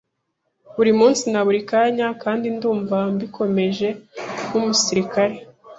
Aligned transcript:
buri 0.75 0.91
munsi 0.99 1.23
na 1.31 1.41
buri 1.45 1.59
kanya 1.71 2.07
kandi 2.23 2.45
ndumva 2.55 2.97
mbikomeje 3.13 3.89
nk’umusirikare 4.47 5.35